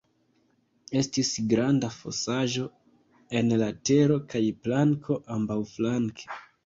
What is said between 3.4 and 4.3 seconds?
en la tero